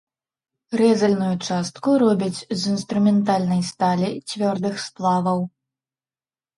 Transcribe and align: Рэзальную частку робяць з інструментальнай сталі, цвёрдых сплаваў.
Рэзальную 0.79 1.33
частку 1.47 1.89
робяць 2.05 2.39
з 2.39 2.59
інструментальнай 2.73 3.61
сталі, 3.71 4.13
цвёрдых 4.29 4.75
сплаваў. 4.89 5.39